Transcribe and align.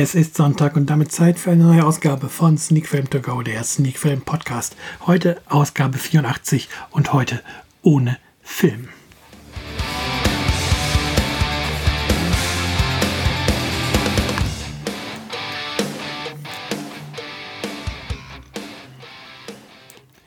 Es 0.00 0.14
ist 0.14 0.36
Sonntag 0.36 0.76
und 0.76 0.88
damit 0.88 1.10
Zeit 1.10 1.40
für 1.40 1.50
eine 1.50 1.64
neue 1.64 1.84
Ausgabe 1.84 2.28
von 2.28 2.56
Sneak 2.56 2.86
Film 2.86 3.10
To 3.10 3.20
Go, 3.20 3.42
der 3.42 3.64
Sneak 3.64 3.98
Film 3.98 4.20
Podcast. 4.20 4.76
Heute 5.08 5.42
Ausgabe 5.48 5.98
84 5.98 6.68
und 6.92 7.12
heute 7.12 7.42
ohne 7.82 8.16
Film. 8.40 8.90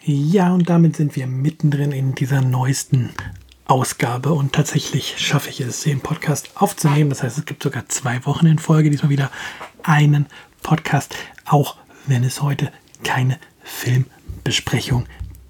Ja, 0.04 0.54
und 0.54 0.70
damit 0.70 0.98
sind 0.98 1.16
wir 1.16 1.28
mittendrin 1.28 1.94
in 1.94 2.14
dieser 2.14 2.42
neuesten 2.42 3.12
Ausgabe 3.72 4.34
und 4.34 4.52
tatsächlich 4.52 5.16
schaffe 5.18 5.50
ich 5.50 5.62
es, 5.62 5.84
den 5.84 6.02
Podcast 6.02 6.50
aufzunehmen. 6.56 7.10
Das 7.10 7.24
heißt, 7.24 7.38
es 7.38 7.46
gibt 7.46 7.64
sogar 7.64 7.88
zwei 7.88 8.26
Wochen 8.26 8.46
in 8.46 8.60
Folge, 8.60 8.90
diesmal 8.90 9.10
wieder 9.12 9.32
einen 9.82 10.26
Podcast, 10.62 11.16
auch 11.46 11.78
wenn 12.06 12.26
es 12.26 12.42
heute 12.42 12.70
keine 13.06 13.40
Filmbesprechung 13.64 15.06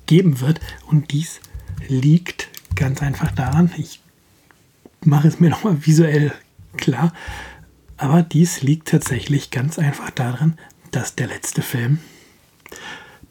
geben 0.05 0.39
wird. 0.39 0.59
Und 0.85 1.11
dies 1.11 1.39
liegt 1.87 2.49
ganz 2.75 3.01
einfach 3.01 3.31
daran, 3.31 3.71
ich 3.75 4.01
mache 5.03 5.27
es 5.27 5.39
mir 5.39 5.49
nochmal 5.49 5.83
visuell 5.83 6.31
klar, 6.77 7.13
aber 7.97 8.21
dies 8.21 8.61
liegt 8.61 8.89
tatsächlich 8.89 9.49
ganz 9.49 9.79
einfach 9.79 10.11
daran, 10.11 10.59
dass 10.91 11.15
der 11.15 11.25
letzte 11.25 11.63
Film 11.63 11.97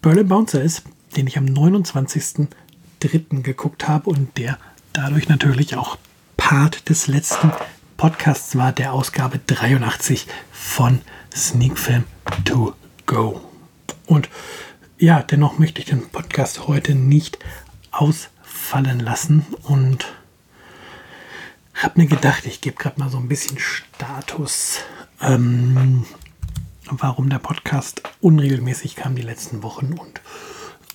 Berlin 0.03 0.27
Bouncer 0.27 0.61
ist, 0.61 0.83
den 1.17 1.29
ich 1.29 1.39
am 1.39 1.45
29.03. 1.47 3.43
geguckt 3.43 3.87
habe 3.87 4.11
und 4.11 4.37
der 4.37 4.59
dadurch 4.93 5.29
natürlich 5.29 5.77
auch 5.77 5.99
Part 6.37 6.89
des 6.89 7.07
letzten 7.07 7.53
Podcasts 7.97 8.57
war, 8.57 8.73
der 8.73 8.93
Ausgabe 8.93 9.41
83 9.47 10.27
von 10.53 11.01
Sneak 11.35 11.79
Film 11.79 12.05
to 12.45 12.75
Go. 13.07 13.41
Und 14.07 14.29
ja, 14.99 15.23
dennoch 15.23 15.59
möchte 15.59 15.81
ich 15.81 15.87
den 15.87 16.09
Podcast 16.09 16.67
heute 16.67 16.95
nicht 16.95 17.39
ausfallen 17.91 19.01
lassen 19.01 19.47
und 19.63 20.07
habe 21.75 22.01
mir 22.01 22.07
gedacht, 22.07 22.47
ich 22.47 22.61
gebe 22.61 22.77
gerade 22.77 23.01
mal 23.01 23.11
so 23.11 23.19
ein 23.19 23.29
bisschen 23.29 23.59
Status, 23.59 24.81
ähm, 25.21 26.05
warum 26.91 27.31
der 27.31 27.39
Podcast 27.39 28.03
unregelmäßig 28.21 28.97
kam 28.97 29.15
die 29.15 29.23
letzten 29.23 29.63
Wochen 29.63 29.95
und 29.95 30.21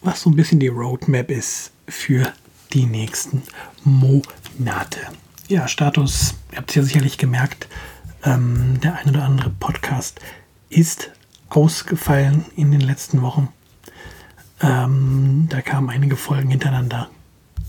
was 0.01 0.21
so 0.21 0.29
ein 0.29 0.35
bisschen 0.35 0.59
die 0.59 0.67
Roadmap 0.67 1.31
ist 1.31 1.71
für 1.87 2.31
die 2.75 2.85
nächsten 2.85 3.41
Monate. 3.85 4.99
Ja, 5.47 5.67
Status, 5.67 6.35
ihr 6.51 6.57
habt 6.57 6.69
es 6.69 6.75
ja 6.75 6.83
sicherlich 6.83 7.17
gemerkt, 7.17 7.67
ähm, 8.23 8.79
der 8.83 8.97
ein 8.97 9.09
oder 9.09 9.23
andere 9.23 9.49
Podcast 9.49 10.19
ist 10.69 11.09
ausgefallen 11.49 12.45
in 12.57 12.69
den 12.71 12.81
letzten 12.81 13.21
Wochen. 13.21 13.47
Ähm, 14.61 15.47
da 15.49 15.61
kamen 15.61 15.89
einige 15.89 16.17
Folgen 16.17 16.49
hintereinander 16.49 17.09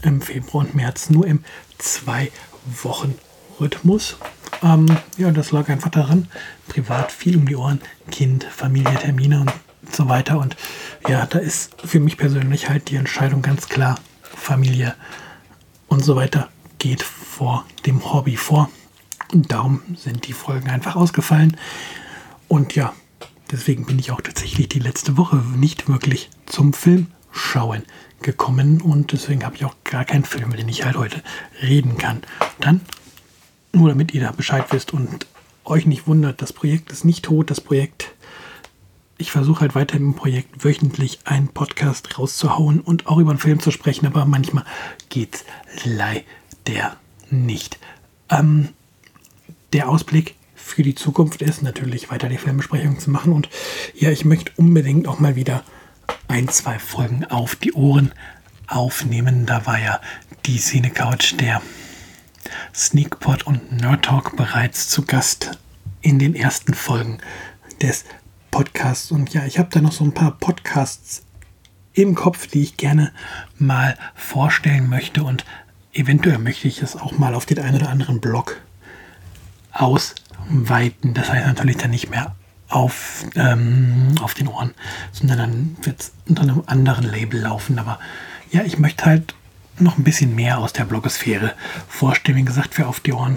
im 0.03 0.21
Februar 0.21 0.65
und 0.65 0.75
März 0.75 1.09
nur 1.11 1.25
im 1.27 1.45
Zwei-Wochen-Rhythmus. 1.79 4.17
Ähm, 4.63 4.87
ja, 5.17 5.31
das 5.31 5.53
lag 5.53 5.69
einfach 5.69 5.91
daran, 5.91 6.27
privat 6.67 7.13
viel 7.13 7.37
um 7.37 7.47
die 7.47 7.55
Ohren, 7.55 7.81
Kind, 8.11 8.43
Familie, 8.43 8.97
Termine 8.97 9.43
und 9.43 9.53
so 9.93 10.09
weiter. 10.09 10.41
Und 10.41 10.57
ja, 11.09 11.25
da 11.27 11.39
ist 11.39 11.81
für 11.83 12.01
mich 12.01 12.17
persönlich 12.17 12.69
halt 12.69 12.91
die 12.91 12.97
Entscheidung 12.97 13.43
ganz 13.43 13.69
klar, 13.69 14.01
Familie 14.47 14.95
und 15.89 16.05
so 16.05 16.15
weiter 16.15 16.49
geht 16.79 17.03
vor 17.03 17.67
dem 17.85 18.13
Hobby 18.13 18.37
vor. 18.37 18.71
Und 19.33 19.51
darum 19.51 19.83
sind 19.97 20.29
die 20.29 20.33
Folgen 20.33 20.71
einfach 20.71 20.95
ausgefallen. 20.95 21.57
Und 22.47 22.77
ja, 22.77 22.93
deswegen 23.51 23.87
bin 23.87 23.99
ich 23.99 24.13
auch 24.13 24.21
tatsächlich 24.21 24.69
die 24.69 24.79
letzte 24.79 25.17
Woche 25.17 25.37
nicht 25.57 25.89
wirklich 25.89 26.31
zum 26.47 26.73
Film 26.75 27.09
schauen 27.33 27.83
gekommen. 28.23 28.81
Und 28.81 29.11
deswegen 29.11 29.45
habe 29.45 29.57
ich 29.57 29.65
auch 29.65 29.75
gar 29.83 30.05
keinen 30.05 30.25
Film, 30.25 30.45
über 30.45 30.57
den 30.57 30.69
ich 30.69 30.85
halt 30.85 30.97
heute 30.97 31.25
reden 31.61 31.99
kann. 31.99 32.23
Dann, 32.61 32.83
nur 33.73 33.89
damit 33.89 34.15
ihr 34.15 34.21
da 34.21 34.31
Bescheid 34.31 34.67
wisst 34.71 34.93
und 34.93 35.27
euch 35.65 35.87
nicht 35.87 36.07
wundert, 36.07 36.41
das 36.41 36.53
Projekt 36.53 36.93
ist 36.93 37.05
nicht 37.05 37.25
tot. 37.25 37.51
Das 37.51 37.61
Projekt 37.61 38.15
ich 39.19 39.31
versuche 39.31 39.61
halt 39.61 39.75
weiter 39.75 39.97
im 39.97 40.15
Projekt 40.15 40.65
wöchentlich 40.65 41.21
einen 41.25 41.49
Podcast 41.49 42.19
rauszuhauen 42.19 42.81
und 42.81 43.07
auch 43.07 43.19
über 43.19 43.31
einen 43.31 43.39
Film 43.39 43.61
zu 43.61 43.71
sprechen, 43.71 44.07
aber 44.07 44.25
manchmal 44.25 44.65
geht 45.09 45.37
es 45.37 45.45
leider 45.85 46.97
nicht. 47.31 47.79
Ähm, 48.29 48.71
der 49.73 49.89
Ausblick 49.89 50.37
für 50.55 50.83
die 50.83 50.95
Zukunft 50.95 51.43
ist 51.43 51.63
natürlich 51.63 52.11
weiter 52.11 52.29
die 52.29 52.39
Filmbesprechung 52.39 52.99
zu 52.99 53.11
machen 53.11 53.33
und 53.33 53.49
ja, 53.95 54.11
ich 54.11 54.25
möchte 54.25 54.53
unbedingt 54.57 55.09
auch 55.09 55.19
mal 55.19 55.37
wieder 55.37 55.63
ein, 56.29 56.49
zwei 56.49 56.79
Folgen 56.79 57.25
auf 57.25 57.57
die 57.57 57.73
Ohren 57.73 58.13
aufnehmen. 58.67 59.47
Da 59.47 59.65
war 59.67 59.79
ja 59.79 60.01
die 60.45 60.59
Szene 60.59 60.91
Couch 60.91 61.35
der 61.41 61.63
Sneakpot 62.75 63.47
und 63.47 63.73
Nerd 63.73 64.05
Talk 64.05 64.37
bereits 64.37 64.89
zu 64.89 65.03
Gast 65.03 65.59
in 66.03 66.19
den 66.19 66.35
ersten 66.35 66.75
Folgen 66.75 67.19
des 67.81 68.05
Podcasts. 68.57 69.11
Und 69.11 69.35
ja, 69.35 69.45
ich 69.45 69.59
habe 69.59 69.69
da 69.71 69.83
noch 69.83 69.93
so 69.93 70.03
ein 70.03 70.15
paar 70.15 70.31
Podcasts 70.31 71.25
im 71.93 72.15
Kopf, 72.15 72.47
die 72.47 72.63
ich 72.63 72.79
gerne 72.79 73.13
mal 73.59 73.99
vorstellen 74.15 74.89
möchte. 74.89 75.25
Und 75.25 75.45
eventuell 75.93 76.39
möchte 76.39 76.67
ich 76.67 76.81
es 76.81 76.97
auch 76.97 77.19
mal 77.19 77.35
auf 77.35 77.45
den 77.45 77.59
einen 77.59 77.77
oder 77.77 77.91
anderen 77.91 78.19
Blog 78.19 78.63
ausweiten. 79.73 81.13
Das 81.13 81.31
heißt 81.31 81.47
natürlich 81.47 81.77
dann 81.77 81.91
nicht 81.91 82.09
mehr 82.09 82.35
auf, 82.71 83.27
ähm, 83.35 84.15
auf 84.23 84.33
den 84.33 84.49
Ohren, 84.49 84.73
sondern 85.13 85.37
dann 85.37 85.77
wird 85.83 86.01
es 86.01 86.13
unter 86.27 86.41
einem 86.41 86.63
anderen 86.65 87.05
Label 87.05 87.43
laufen. 87.43 87.79
Aber 87.79 88.01
ja, 88.53 88.63
ich 88.63 88.79
möchte 88.79 89.05
halt 89.05 89.35
noch 89.79 89.99
ein 89.99 90.05
bisschen 90.05 90.35
mehr 90.35 90.61
aus 90.61 90.73
der 90.73 90.87
Blogosphäre 90.87 91.53
vorstellen. 91.89 92.39
Wie 92.39 92.45
gesagt, 92.47 92.75
für 92.75 92.87
auf 92.87 93.01
die 93.01 93.13
Ohren 93.13 93.37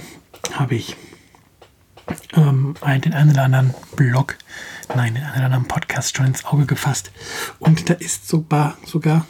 habe 0.53 0.75
ich 0.75 0.95
ähm, 2.35 2.75
den 3.03 3.13
einen 3.13 3.31
oder 3.31 3.43
anderen 3.43 3.73
Blog 3.95 4.37
nein, 4.95 5.15
in 5.15 5.23
einem 5.23 5.45
anderen 5.45 5.67
Podcast 5.67 6.15
schon 6.15 6.27
ins 6.27 6.45
Auge 6.45 6.65
gefasst. 6.65 7.11
Und 7.59 7.89
da 7.89 7.93
ist 7.95 8.27
sogar, 8.27 8.77
sogar 8.85 9.25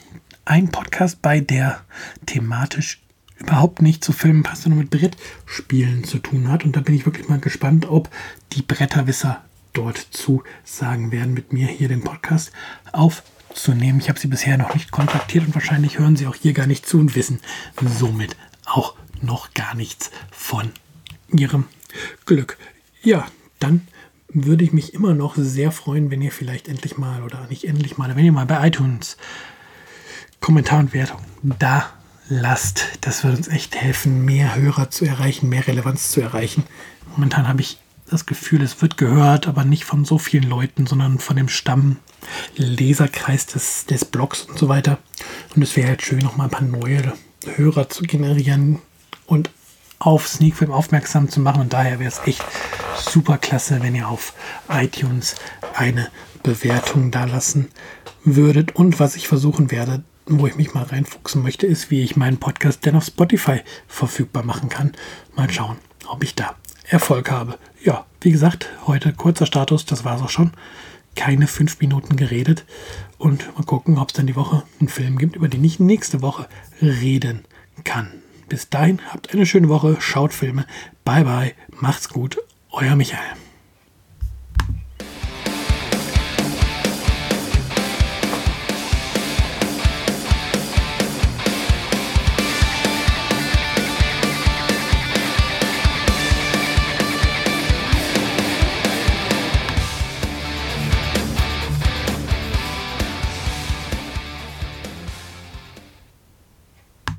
ein 0.46 0.70
Podcast 0.70 1.22
bei, 1.22 1.40
der 1.40 1.82
thematisch 2.26 3.02
überhaupt 3.38 3.82
nicht 3.82 4.04
zu 4.04 4.12
Filmen 4.12 4.44
passt, 4.44 4.64
sondern 4.64 4.80
mit 4.80 4.90
Brettspielen 4.90 6.04
zu 6.04 6.20
tun 6.20 6.50
hat. 6.50 6.66
Und 6.66 6.76
da 6.76 6.82
bin 6.82 6.96
ich 6.96 7.06
wirklich 7.06 7.30
mal 7.30 7.40
gespannt, 7.40 7.90
ob 7.90 8.10
die 8.54 8.62
Bretterwisser 8.62 9.42
dort 9.74 9.98
zu 9.98 10.44
sagen 10.64 11.12
werden, 11.12 11.34
mit 11.34 11.54
mir 11.54 11.68
hier 11.68 11.88
den 11.88 12.04
Podcast 12.04 12.52
aufzunehmen. 12.92 14.00
Ich 14.00 14.10
habe 14.10 14.20
sie 14.20 14.28
bisher 14.28 14.58
noch 14.58 14.74
nicht 14.74 14.92
kontaktiert 14.92 15.46
und 15.46 15.54
wahrscheinlich 15.54 16.00
hören 16.00 16.16
sie 16.16 16.28
auch 16.28 16.36
hier 16.36 16.54
gar 16.54 16.68
nicht 16.68 16.86
zu 16.86 17.00
und 17.00 17.16
wissen 17.16 17.40
somit 17.82 18.36
auch 18.66 18.96
noch 19.22 19.54
gar 19.54 19.76
nichts 19.76 20.12
von 20.32 20.72
ihrem 21.32 21.66
Glück. 22.26 22.58
Ja, 23.02 23.28
dann 23.60 23.88
würde 24.32 24.64
ich 24.64 24.74
mich 24.74 24.94
immer 24.94 25.14
noch 25.14 25.36
sehr 25.36 25.72
freuen, 25.72 26.12
wenn 26.12 26.22
ihr 26.22 26.32
vielleicht 26.32 26.68
endlich 26.68 26.98
mal 26.98 27.24
oder 27.24 27.48
nicht 27.48 27.66
endlich 27.66 27.98
mal, 27.98 28.16
wenn 28.16 28.26
ihr 28.26 28.32
mal 28.32 28.46
bei 28.46 28.68
iTunes 28.68 29.18
Kommentar 30.40 30.80
und 30.80 30.94
Wertung 30.94 31.20
da 31.42 31.90
lasst. 32.30 32.86
Das 33.02 33.24
wird 33.24 33.38
uns 33.38 33.48
echt 33.48 33.76
helfen, 33.76 34.24
mehr 34.24 34.56
Hörer 34.56 34.92
zu 34.92 35.06
erreichen, 35.06 35.50
mehr 35.50 35.68
Relevanz 35.68 36.12
zu 36.12 36.22
erreichen. 36.22 36.64
Momentan 37.16 37.48
habe 37.48 37.62
ich 37.62 37.80
das 38.10 38.26
Gefühl, 38.26 38.62
es 38.62 38.82
wird 38.82 38.98
gehört, 38.98 39.48
aber 39.48 39.64
nicht 39.64 39.86
von 39.86 40.06
so 40.06 40.18
vielen 40.18 40.50
Leuten, 40.50 40.88
sondern 40.88 41.20
von 41.20 41.36
dem 41.36 41.50
Stamm 41.50 41.98
Leserkreis 42.56 43.46
des, 43.46 43.86
des 43.86 44.06
Blogs 44.06 44.44
und 44.44 44.58
so 44.58 44.70
weiter. 44.70 45.00
Und 45.56 45.62
es 45.62 45.76
wäre 45.76 45.90
halt 45.90 46.02
schön, 46.02 46.20
noch 46.20 46.38
mal 46.38 46.46
ein 46.46 46.50
paar 46.50 46.62
neue 46.62 47.14
Hörer 47.56 47.90
zu 47.90 48.04
generieren 48.04 48.80
und 49.26 49.50
auf 50.00 50.28
Sneakfilm 50.28 50.72
aufmerksam 50.72 51.30
zu 51.30 51.40
machen. 51.42 51.62
Und 51.62 51.74
daher 51.74 52.00
wäre 52.00 52.10
es 52.10 52.22
echt 52.26 52.44
super 52.98 53.38
klasse, 53.38 53.80
wenn 53.82 53.96
ihr 53.96 54.08
auf 54.08 54.34
iTunes 54.70 55.36
eine 55.76 56.10
Bewertung 56.44 57.12
da 57.12 57.26
lassen 57.26 57.70
würdet. 58.24 58.76
Und 58.76 59.00
was 59.00 59.16
ich 59.16 59.28
versuchen 59.28 59.72
werde, 59.72 60.04
wo 60.26 60.48
ich 60.48 60.56
mich 60.56 60.74
mal 60.74 60.84
reinfuchsen 60.84 61.42
möchte, 61.42 61.68
ist, 61.68 61.92
wie 61.92 62.04
ich 62.04 62.16
meinen 62.16 62.38
Podcast 62.38 62.86
denn 62.86 62.96
auf 62.96 63.06
Spotify 63.06 63.62
verfügbar 63.88 64.44
machen 64.44 64.70
kann. 64.70 64.94
Mal 65.36 65.50
schauen, 65.52 65.78
ob 66.08 66.24
ich 66.24 66.36
da 66.36 66.56
Erfolg 66.88 67.30
habe. 67.30 67.58
Ja, 67.84 68.06
wie 68.22 68.32
gesagt, 68.32 68.70
heute 68.88 69.14
kurzer 69.14 69.46
Status, 69.46 69.86
das 69.86 70.06
war 70.06 70.16
es 70.16 70.22
auch 70.22 70.30
schon. 70.30 70.52
Keine 71.16 71.48
fünf 71.48 71.80
Minuten 71.80 72.16
geredet. 72.16 72.66
Und 73.18 73.56
mal 73.58 73.64
gucken, 73.64 73.98
ob 73.98 74.10
es 74.10 74.14
dann 74.14 74.28
die 74.28 74.36
Woche 74.36 74.64
einen 74.80 74.90
Film 74.90 75.18
gibt, 75.18 75.36
über 75.36 75.48
den 75.48 75.64
ich 75.64 75.80
nächste 75.80 76.22
Woche 76.22 76.48
reden 76.82 77.44
kann. 77.84 78.12
Bis 78.50 78.68
dahin, 78.70 79.00
habt 79.12 79.32
eine 79.32 79.46
schöne 79.46 79.70
Woche, 79.70 79.98
schaut 80.00 80.34
Filme. 80.34 80.66
Bye 81.06 81.24
bye, 81.24 81.54
macht's 81.80 82.10
gut, 82.10 82.40
euer 82.72 82.96
Michael. 82.96 83.20